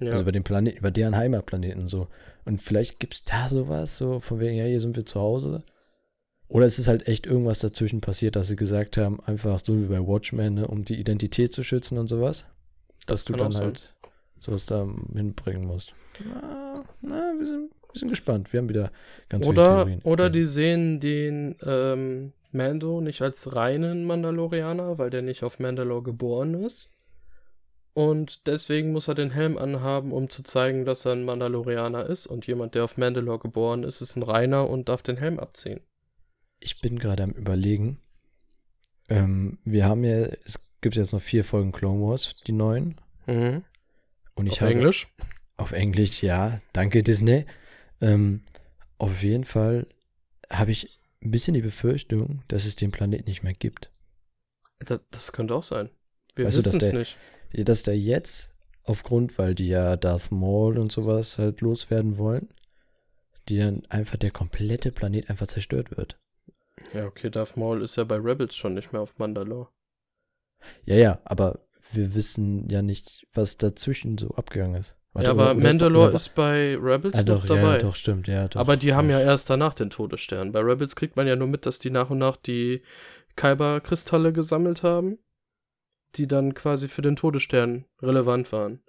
[0.00, 0.12] Ja.
[0.12, 2.08] Also über den Planeten, über deren Heimatplaneten so.
[2.46, 5.62] Und vielleicht gibt es da sowas, so von wegen, ja, hier sind wir zu Hause.
[6.48, 9.86] Oder es ist halt echt irgendwas dazwischen passiert, dass sie gesagt haben, einfach so wie
[9.86, 12.44] bei Watchmen, ne, um die Identität zu schützen und sowas.
[13.06, 13.62] Dass du kann auch dann sein.
[13.64, 13.94] halt
[14.40, 15.92] sowas da hinbringen musst.
[16.24, 18.52] Na, na wir, sind, wir sind gespannt.
[18.52, 18.90] Wir haben wieder
[19.28, 20.00] ganz viele Oder, Theorien.
[20.02, 20.30] oder Ja.
[20.30, 26.54] die sehen den ähm, Mando nicht als reinen Mandalorianer, weil der nicht auf Mandalore geboren
[26.54, 26.96] ist.
[27.92, 32.26] Und deswegen muss er den Helm anhaben, um zu zeigen, dass er ein Mandalorianer ist.
[32.26, 35.80] Und jemand, der auf Mandalore geboren ist, ist ein reiner und darf den Helm abziehen.
[36.60, 38.00] Ich bin gerade am überlegen.
[39.08, 43.00] Ähm, wir haben ja, es gibt jetzt noch vier Folgen Clone Wars, die neuen.
[43.26, 43.64] Mhm.
[44.34, 45.08] Und ich auf habe Englisch?
[45.56, 46.60] Auf Englisch, ja.
[46.72, 47.44] Danke, Disney.
[48.00, 48.42] Ähm,
[48.98, 49.86] auf jeden Fall
[50.48, 53.90] habe ich ein bisschen die Befürchtung, dass es den Planeten nicht mehr gibt.
[54.80, 55.90] Das, das könnte auch sein.
[56.34, 57.18] Wir Weißt wissen es der- nicht.
[57.52, 62.48] Dass da jetzt, aufgrund, weil die ja Darth Maul und sowas halt loswerden wollen,
[63.48, 66.18] die dann einfach der komplette Planet einfach zerstört wird.
[66.92, 69.68] Ja, okay, Darth Maul ist ja bei Rebels schon nicht mehr auf Mandalore.
[70.84, 74.96] Ja, ja, aber wir wissen ja nicht, was dazwischen so abgegangen ist.
[75.12, 77.72] Warte, ja, aber oder- Mandalore oder- ist bei Rebels ah, noch doch, dabei.
[77.74, 78.60] Ja, doch, stimmt, ja, doch.
[78.60, 80.52] Aber die haben ja erst danach den Todesstern.
[80.52, 82.82] Bei Rebels kriegt man ja nur mit, dass die nach und nach die
[83.36, 85.18] Kyber-Kristalle gesammelt haben,
[86.16, 88.80] die dann quasi für den Todesstern relevant waren.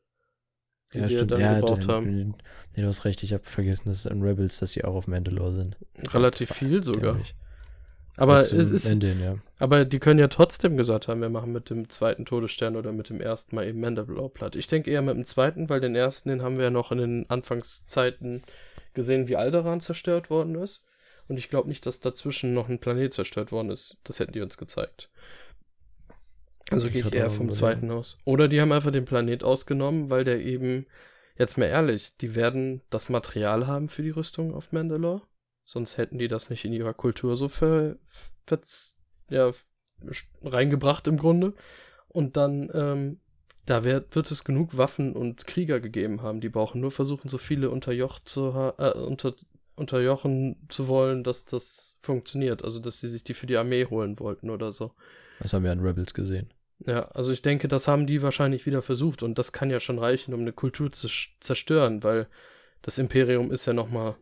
[0.93, 2.35] Die ja, sie stimmt, ja dann ja, gebraucht dann- haben.
[2.75, 5.53] Nee, du hast recht, ich habe vergessen, dass in Rebels, dass sie auch auf Mandalore
[5.53, 5.77] sind.
[6.13, 7.13] Relativ viel sogar.
[7.13, 7.33] glaub ich.
[8.17, 9.37] Aber es ist, hin, ja.
[9.59, 13.09] aber die können ja trotzdem gesagt haben, wir machen mit dem zweiten Todesstern oder mit
[13.09, 14.55] dem ersten mal eben Mandalore platt.
[14.55, 16.97] Ich denke eher mit dem zweiten, weil den ersten, den haben wir ja noch in
[16.97, 18.43] den Anfangszeiten
[18.93, 20.85] gesehen, wie Alderaan zerstört worden ist.
[21.27, 23.97] Und ich glaube nicht, dass dazwischen noch ein Planet zerstört worden ist.
[24.03, 25.09] Das hätten die uns gezeigt.
[26.69, 27.53] Also gehe ich eher vom überlegen.
[27.53, 28.17] zweiten aus.
[28.25, 30.87] Oder die haben einfach den Planet ausgenommen, weil der eben,
[31.37, 35.21] jetzt mal ehrlich, die werden das Material haben für die Rüstung auf Mandalore.
[35.71, 37.95] Sonst hätten die das nicht in ihrer Kultur so ver,
[38.45, 38.59] ver,
[39.29, 39.51] ja,
[40.43, 41.53] reingebracht im Grunde.
[42.09, 43.21] Und dann, ähm,
[43.65, 46.41] da wird, wird es genug Waffen und Krieger gegeben haben.
[46.41, 49.33] Die brauchen nur versuchen, so viele unterjocht zu äh, unter,
[49.75, 52.65] unterjochen zu wollen, dass das funktioniert.
[52.65, 54.91] Also, dass sie sich die für die Armee holen wollten oder so.
[55.39, 56.53] Das haben wir an Rebels gesehen.
[56.85, 59.99] Ja, also ich denke, das haben die wahrscheinlich wieder versucht und das kann ja schon
[59.99, 61.07] reichen, um eine Kultur zu
[61.39, 62.27] zerstören, weil
[62.81, 64.17] das Imperium ist ja noch mal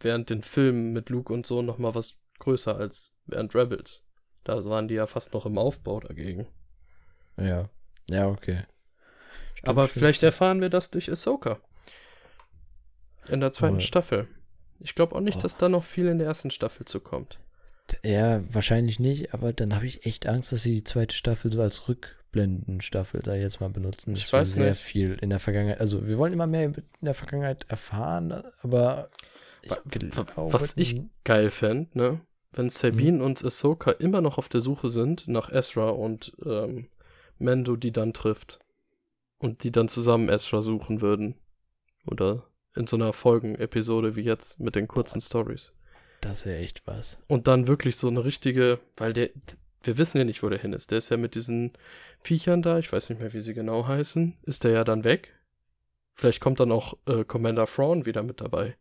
[0.00, 4.02] während den Filmen mit Luke und so noch mal was größer als während Rebels.
[4.44, 6.48] Da waren die ja fast noch im Aufbau dagegen.
[7.36, 7.68] Ja.
[8.08, 8.64] Ja, okay.
[9.54, 10.32] Stimmt, Aber stimmt, vielleicht stimmt.
[10.32, 11.60] erfahren wir das durch Ahsoka.
[13.28, 14.28] In der zweiten Aber- Staffel.
[14.82, 15.40] Ich glaube auch nicht, Oh.
[15.40, 17.38] dass da noch viel in der ersten Staffel zukommt.
[18.02, 21.60] Ja, wahrscheinlich nicht, aber dann habe ich echt Angst, dass sie die zweite Staffel so
[21.60, 24.14] als Rückblendenstaffel da jetzt mal benutzen.
[24.14, 24.80] Ich Das war weiß sehr nicht.
[24.80, 25.80] viel in der Vergangenheit.
[25.80, 28.32] Also wir wollen immer mehr in der Vergangenheit erfahren,
[28.62, 29.08] aber
[29.62, 29.72] ich
[30.36, 32.20] Was ich geil fände, ne?
[32.52, 36.88] Wenn Sabine und Ahsoka immer noch auf der Suche sind nach Ezra und ähm,
[37.38, 38.58] Mendo die dann trifft.
[39.38, 41.36] Und die dann zusammen Ezra suchen würden.
[42.06, 42.44] Oder
[42.74, 45.72] in so einer Folgenepisode wie jetzt mit den kurzen Stories.
[46.20, 47.18] das wäre echt was.
[47.28, 49.30] Und dann wirklich so eine richtige, weil der,
[49.82, 50.90] wir wissen ja nicht, wo der hin ist.
[50.90, 51.72] Der ist ja mit diesen
[52.20, 55.34] Viechern da, ich weiß nicht mehr, wie sie genau heißen, ist der ja dann weg.
[56.14, 58.76] Vielleicht kommt dann auch äh, Commander Thrawn wieder mit dabei.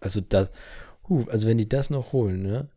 [0.00, 0.50] Also das,
[1.08, 2.68] huh, also wenn die das noch holen, ne,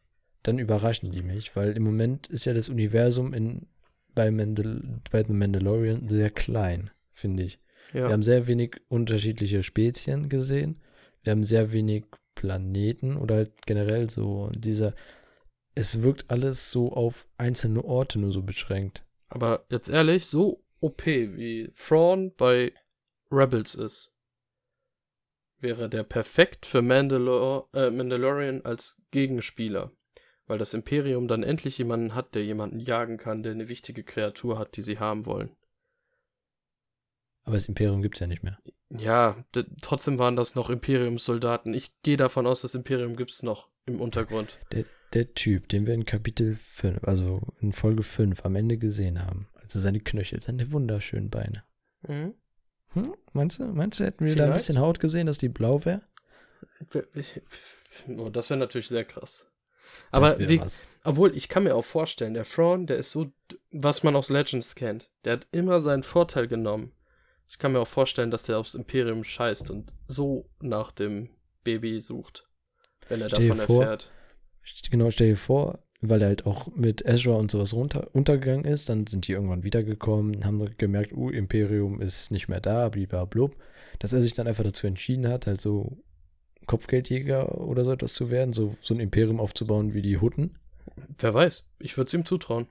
[0.44, 3.68] dann überraschen die mich, weil im Moment ist ja das Universum in
[4.14, 7.60] bei, Mandal bei The Mandalorian sehr klein, finde ich.
[7.94, 8.08] Ja.
[8.08, 10.82] Wir haben sehr wenig unterschiedliche Spezien gesehen.
[11.24, 14.94] Wir haben sehr wenig Planeten oder halt generell so dieser.
[15.76, 19.04] Es wirkt alles so auf einzelne Orte nur so beschränkt.
[19.28, 22.72] Aber jetzt ehrlich, so OP wie Thrawn bei
[23.30, 24.15] Rebels ist,
[25.66, 29.92] wäre der perfekt für Mandalor äh, Mandalorian als Gegenspieler.
[30.48, 34.60] Weil das Imperium dann endlich jemanden hat, der jemanden jagen kann, der eine wichtige Kreatur
[34.60, 35.50] hat, die sie haben wollen.
[37.44, 38.60] Aber das Imperium gibt es ja nicht mehr.
[38.90, 39.44] Ja,
[39.82, 41.74] trotzdem waren das noch Imperiumssoldaten.
[41.74, 44.60] Ich gehe davon aus, das Imperium gibt's noch im Untergrund.
[44.72, 49.26] Der, der Typ, den wir in Kapitel 5, also in Folge 5 am Ende gesehen
[49.26, 51.64] haben, also seine Knöchel, seine wunderschönen Beine.
[52.08, 52.34] Mhm.
[52.96, 53.14] Hm?
[53.34, 54.68] Meinst du, meinst du, hätten wir da ein Vielleicht.
[54.68, 56.02] bisschen Haut gesehen, dass die blau wäre?
[57.14, 57.42] Ich-
[58.18, 59.50] Oh, das wäre natürlich sehr krass.
[60.12, 60.62] Aber wie,
[61.06, 63.32] obwohl, ich kann mir auch vorstellen, der Thrawn, der ist so,
[63.72, 65.10] was man aus Legends kennt.
[65.24, 66.92] Der hat immer seinen Vorteil genommen.
[67.48, 71.30] Ich kann mir auch vorstellen, dass der aufs Imperium scheißt und so nach dem
[71.64, 72.50] Baby sucht.
[73.08, 74.12] Wenn er Stell davon vor, erfährt.
[74.90, 75.80] Genau, stell dir vor,
[76.10, 79.64] weil er halt auch mit Ezra und sowas runter, untergegangen ist, dann sind die irgendwann
[79.64, 83.56] wiedergekommen, haben gemerkt, uh, Imperium ist nicht mehr da, blub,
[84.00, 85.98] dass er sich dann einfach dazu entschieden hat, halt so
[86.66, 90.58] Kopfgeldjäger oder so etwas zu werden, so, so ein Imperium aufzubauen wie die Hutten
[91.18, 91.68] Wer weiß.
[91.80, 92.68] Ich würde es ihm zutrauen.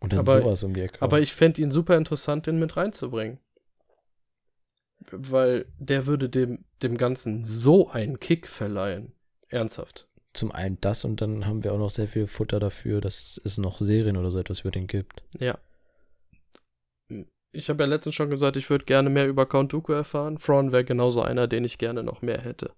[0.00, 1.02] und dann Aber- sowas um die Ecke.
[1.02, 3.38] Aber ich fände ihn super interessant, den mit reinzubringen.
[5.10, 9.12] Weil der würde dem, dem Ganzen so einen Kick verleihen.
[9.48, 10.08] Ernsthaft.
[10.32, 13.58] Zum einen das und dann haben wir auch noch sehr viel Futter dafür, dass es
[13.58, 15.22] noch Serien oder so etwas über den gibt.
[15.38, 15.58] Ja.
[17.52, 20.38] Ich habe ja letztens schon gesagt, ich würde gerne mehr über Count Dooku erfahren.
[20.38, 22.70] Thrawn wäre genauso einer, den ich gerne noch mehr hätte.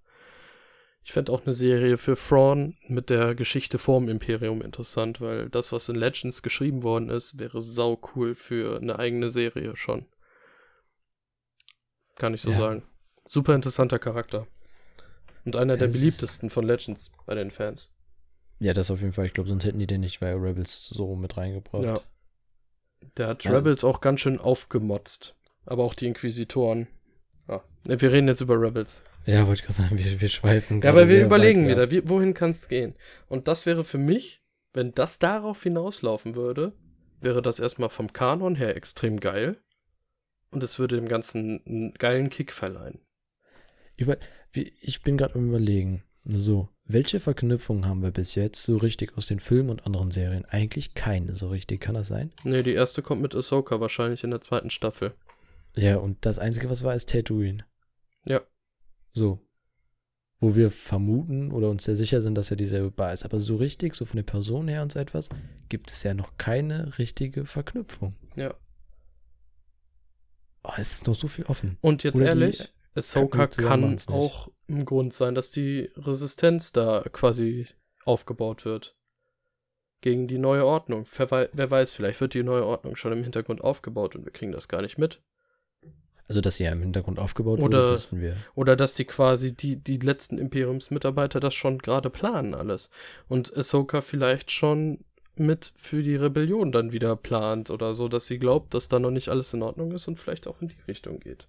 [1.04, 5.72] Ich fände auch eine Serie für Thrawn mit der Geschichte vorm Imperium interessant, weil das,
[5.72, 10.06] was in Legends geschrieben worden ist, wäre sau cool für eine eigene Serie schon.
[12.16, 12.56] Kann ich so Ja.
[12.56, 12.84] sagen.
[13.26, 14.46] Super interessanter Charakter.
[15.44, 17.92] Und einer der Es beliebtesten von Legends bei den Fans.
[18.60, 19.26] Ja, das auf jeden Fall.
[19.26, 21.82] Ich glaube, sonst hätten die den nicht bei Rebels so mit reingebracht.
[21.82, 22.00] Ja.
[23.16, 25.34] Der hat Ja, Rebels auch ganz schön aufgemotzt.
[25.66, 26.86] Aber auch die Inquisitoren.
[27.48, 27.64] Ja.
[27.84, 29.02] Ne, Wir reden jetzt über Rebels.
[29.26, 30.80] Ja, wollte ich gerade sagen, wir, wir schweifen.
[30.80, 32.94] Ja, aber wir überlegen weit wieder, wie, wohin kann es gehen?
[33.28, 36.72] Und das wäre für mich, wenn das darauf hinauslaufen würde,
[37.20, 39.60] wäre das erstmal vom Kanon her extrem geil.
[40.50, 43.00] Und es würde dem Ganzen einen geilen Kick verleihen.
[43.96, 44.18] Über,
[44.54, 46.02] ich bin gerade am überlegen.
[46.24, 50.44] So, welche Verknüpfungen haben wir bis jetzt so richtig aus den Filmen und anderen Serien?
[50.44, 51.80] Eigentlich keine so richtig.
[51.80, 52.32] Kann das sein?
[52.44, 55.14] Ne, die erste kommt mit Ahsoka wahrscheinlich in der zweiten Staffel.
[55.74, 57.64] Ja, und das Einzige, was war, ist Tatooine.
[58.24, 58.42] Ja.
[59.12, 59.40] So.
[60.38, 63.24] Wo wir vermuten oder uns sehr sicher sind, dass er dieselbe Bar ist.
[63.24, 65.28] Aber so richtig, so von der Person her und so etwas,
[65.68, 68.16] gibt es ja noch keine richtige Verknüpfung.
[68.36, 68.54] Ja.
[70.64, 71.78] Oh, es ist noch so viel offen.
[71.80, 77.66] Und jetzt Oder ehrlich, Ahsoka kann auch ein Grund sein, dass die Resistenz da quasi
[78.04, 78.96] aufgebaut wird.
[80.00, 81.06] Gegen die neue Ordnung.
[81.16, 84.52] Wer, wer weiß, vielleicht wird die neue Ordnung schon im Hintergrund aufgebaut und wir kriegen
[84.52, 85.22] das gar nicht mit.
[86.28, 88.36] Also, dass sie ja im Hintergrund aufgebaut Oder- wurde, wissen wir.
[88.54, 92.90] Oder dass die quasi die, die letzten Imperiumsmitarbeiter das schon gerade planen alles.
[93.28, 95.04] Und Ahsoka vielleicht schon
[95.36, 99.10] mit für die Rebellion dann wieder plant oder so, dass sie glaubt, dass da noch
[99.10, 101.48] nicht alles in Ordnung ist und vielleicht auch in die Richtung geht.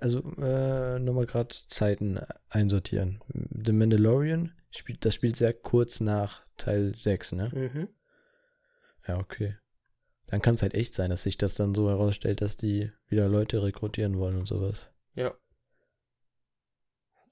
[0.00, 3.20] Also, äh, nochmal gerade Zeiten einsortieren.
[3.64, 7.50] The Mandalorian, spielt, das spielt sehr kurz nach Teil 6, ne?
[7.52, 7.88] Mhm.
[9.06, 9.56] Ja, okay.
[10.26, 13.28] Dann kann es halt echt sein, dass sich das dann so herausstellt, dass die wieder
[13.28, 14.90] Leute rekrutieren wollen und sowas.
[15.14, 15.34] Ja.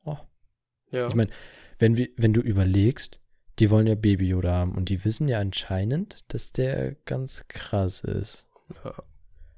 [0.04, 0.16] Oh.
[0.90, 1.06] Ja.
[1.06, 1.30] Ich meine,
[1.78, 3.20] wenn, wir, wenn du überlegst,
[3.58, 8.02] die wollen ja Baby Yoda haben und die wissen ja anscheinend, dass der ganz krass
[8.02, 8.46] ist.
[8.84, 8.94] ja.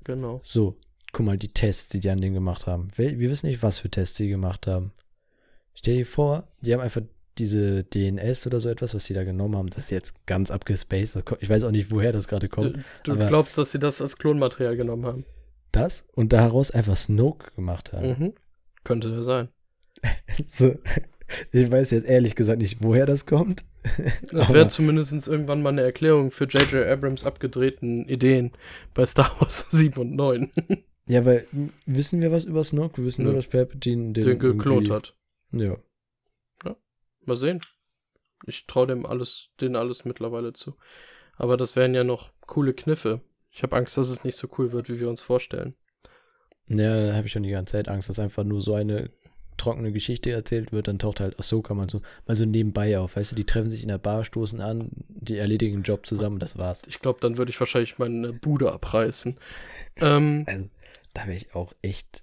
[0.04, 0.40] Genau.
[0.42, 0.78] So,
[1.12, 2.88] guck mal, die Tests, die die an dem gemacht haben.
[2.96, 4.92] Wel- Wir wissen nicht, was für Tests die gemacht haben.
[5.74, 7.02] Stell dir vor, die haben einfach
[7.38, 11.22] diese DNS oder so etwas, was sie da genommen haben, das ist jetzt ganz abgespaced.
[11.40, 12.78] Ich weiß auch nicht, woher das gerade kommt.
[13.04, 15.24] Du, du glaubst, dass sie das als Klonmaterial genommen haben?
[15.70, 18.08] Das und daraus einfach Snoke gemacht haben.
[18.18, 18.32] Mhm.
[18.84, 19.48] Könnte ja sein.
[20.48, 20.76] So,
[21.52, 23.64] ich weiß jetzt ehrlich gesagt nicht, woher das kommt.
[24.32, 26.86] Das wäre zumindest irgendwann mal eine Erklärung für J.J.
[26.88, 28.52] Abrams abgedrehten Ideen
[28.94, 30.50] bei Star Wars 7 und 9,
[31.08, 31.46] Ja, weil
[31.86, 32.98] wissen wir was über Snoke?
[32.98, 35.14] Wir wissen nur, dass Palpatine den, den geklont hat.
[35.52, 35.76] Ja.
[37.24, 37.60] Mal sehen.
[38.46, 40.76] Ich traue dem alles, denen alles mittlerweile zu.
[41.36, 43.20] Aber das wären ja noch coole Kniffe.
[43.50, 45.74] Ich habe Angst, dass es nicht so cool wird, wie wir uns vorstellen.
[46.68, 49.10] Ja, da habe ich schon die ganze Zeit Angst, dass einfach nur so eine
[49.58, 53.16] trockene Geschichte erzählt wird, dann taucht halt Ahsoka mal so, mal so nebenbei auf.
[53.16, 56.38] Weißt du, die treffen sich in der Bar, stoßen an, die erledigen den Job zusammen
[56.38, 56.82] das war's.
[56.86, 59.36] Ich glaube, dann würde ich wahrscheinlich meine Bude abreißen.
[59.96, 60.70] Ähm, Also,
[61.14, 62.22] da wäre ich auch echt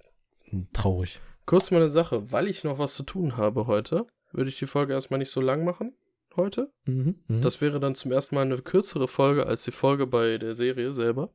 [0.72, 1.20] traurig.
[1.44, 2.30] kurz mal eine Sache.
[2.32, 5.40] Weil ich noch was zu tun habe heute, würde ich die Folge erstmal nicht so
[5.40, 5.94] lang machen.
[6.36, 6.70] Heute.
[6.84, 7.40] Mhm, mhm.
[7.40, 10.92] Das wäre dann zum ersten Mal eine kürzere Folge als die Folge bei der Serie
[10.92, 11.30] selber.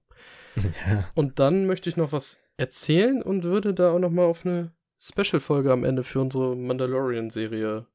[0.56, 1.10] ja.
[1.16, 4.74] Und dann möchte ich noch was erzählen und würde da auch noch mal auf eine
[5.00, 7.88] Special-Folge am Ende für unsere Mandalorian-Serie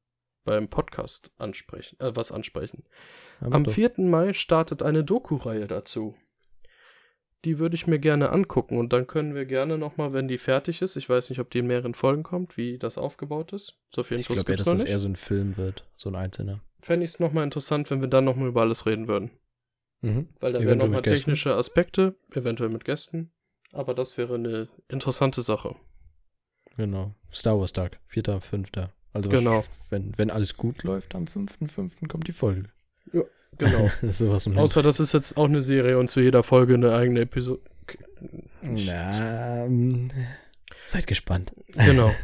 [0.43, 2.83] beim Podcast ansprechen, äh, was ansprechen.
[3.39, 3.71] Aber Am doch.
[3.71, 3.93] 4.
[3.99, 6.15] Mai startet eine Doku-Reihe dazu.
[7.47, 10.37] Die würde ich mir gerne angucken und dann können wir gerne noch mal, wenn die
[10.37, 13.77] fertig ist, ich weiß nicht, ob die in mehreren Folgen kommt, wie das aufgebaut ist.
[13.95, 14.89] So viel Ich glaube ja, dass das nicht.
[14.91, 16.59] eher so ein Film wird, so ein einzelner.
[16.81, 19.31] Fände ich es noch mal interessant, wenn wir dann noch mal über alles reden würden.
[20.01, 20.27] Mhm.
[20.41, 21.23] Weil da wären nochmal Gästen.
[21.25, 23.31] technische Aspekte, eventuell mit Gästen.
[23.71, 25.73] Aber das wäre eine interessante Sache.
[26.75, 27.15] Genau.
[27.33, 28.71] Star Wars Tag, 4., 5.
[29.13, 29.63] Also was- Genau.
[29.89, 32.09] wenn, wenn alles gut läuft, am 5.5.
[32.09, 32.69] kommt die Folge.
[33.57, 33.89] Genau.
[34.03, 37.21] Sowas um Außer das ist jetzt auch eine Serie und zu jeder Folge eine eigene
[37.21, 37.61] Episode.
[38.61, 40.09] Na, ähm,
[40.85, 41.53] seid gespannt.
[41.73, 42.11] Genau.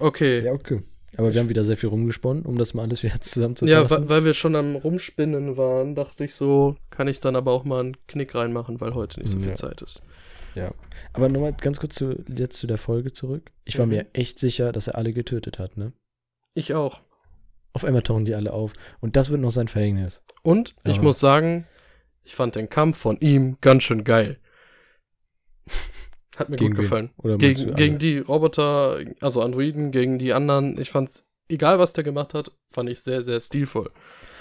[0.00, 0.44] Okay.
[0.44, 0.80] Ja, okay.
[1.16, 4.04] Aber wir haben wieder sehr viel rumgesponnen, um das mal alles wieder Ja, zusammenzufassen.
[4.04, 7.64] wa- weil wir schon am Rumspinnen waren, dachte ich so, kann ich dann aber auch
[7.64, 9.54] mal einen Knick reinmachen, weil heute nicht so viel Ja.
[9.56, 10.00] Zeit ist.
[10.54, 10.70] ja.
[11.14, 13.50] Aber nochmal ganz kurz zu, jetzt zu der Folge zurück.
[13.64, 13.92] Ich war Mhm.
[13.92, 15.92] mir echt sicher, dass er alle getötet hat, ne?
[16.54, 17.00] Ich auch.
[17.72, 18.72] Auf einmal tauchen die alle auf.
[19.00, 20.22] Und das wird noch sein Verhängnis.
[20.42, 21.66] Und ich muss sagen,
[22.24, 24.38] ich fand den Kampf von ihm ganz schön geil.
[26.36, 27.10] Hat mir Gegen gut gefallen.
[27.38, 30.80] Gegen, gegen die Roboter, also Androiden, gegen die anderen.
[30.80, 33.90] Ich fand's, egal was der gemacht hat, fand ich sehr, sehr stilvoll.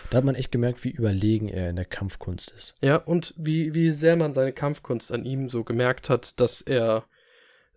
[0.09, 2.75] Da hat man echt gemerkt, wie überlegen er in der Kampfkunst ist.
[2.81, 7.05] Ja, und wie, wie sehr man seine Kampfkunst an ihm so gemerkt hat, dass er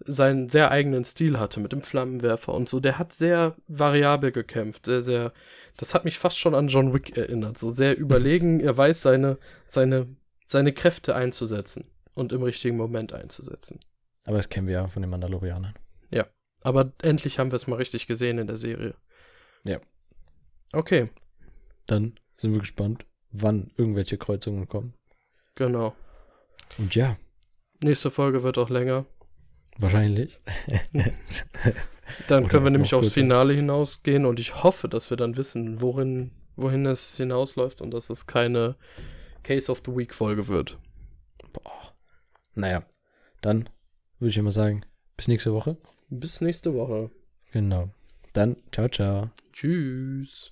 [0.06, 2.80] seinen sehr eigenen Stil hatte mit dem Flammenwerfer und so.
[2.80, 5.32] Der hat sehr variabel gekämpft, sehr, sehr.
[5.76, 7.58] Das hat mich fast schon an John Wick erinnert.
[7.58, 10.06] So sehr überlegen, er weiß seine, seine,
[10.46, 11.84] seine Kräfte einzusetzen
[12.14, 13.80] und im richtigen Moment einzusetzen.
[14.24, 15.74] Aber das kennen wir ja von den Mandalorianern.
[16.62, 18.94] Aber endlich haben wir es mal richtig gesehen in der Serie.
[19.64, 19.80] Ja.
[20.72, 21.08] Okay,
[21.86, 24.94] Dann sind wir gespannt, wann irgendwelche Kreuzungen kommen.
[25.54, 25.94] genau.
[26.78, 27.16] Und ja,
[27.82, 29.06] Nächste Folge wird auch länger.
[29.82, 30.40] Wahrscheinlich.
[32.28, 33.10] Dann können wir nämlich aufs.
[33.10, 38.10] Finale hinausgehen und ich hoffe, dass wir dann wissen, worin, wohin es hinausläuft und dass
[38.10, 38.76] es keine
[39.42, 40.78] Case of the Week Folge wird.
[41.52, 41.94] Boah.
[42.54, 42.82] Naja,
[43.40, 43.68] dann
[44.18, 44.84] würde ich immer sagen,
[45.16, 45.76] bis nächste Woche.
[46.08, 47.10] Bis nächste Woche.
[47.52, 47.90] Genau.
[48.32, 49.30] Dann, ciao, ciao.
[49.52, 50.48] Tschüss.